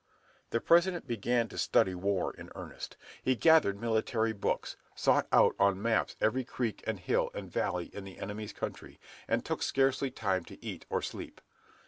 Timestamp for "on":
5.59-5.79